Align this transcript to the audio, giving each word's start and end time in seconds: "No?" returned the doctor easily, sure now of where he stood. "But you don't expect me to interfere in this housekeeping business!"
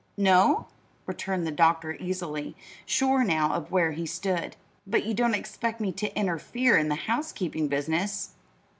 "No?" 0.17 0.65
returned 1.05 1.45
the 1.45 1.51
doctor 1.51 1.93
easily, 1.93 2.55
sure 2.87 3.23
now 3.23 3.53
of 3.53 3.69
where 3.69 3.91
he 3.91 4.07
stood. 4.07 4.55
"But 4.87 5.05
you 5.05 5.13
don't 5.13 5.35
expect 5.35 5.79
me 5.79 5.91
to 5.91 6.17
interfere 6.17 6.75
in 6.75 6.89
this 6.89 7.01
housekeeping 7.01 7.67
business!" 7.67 8.31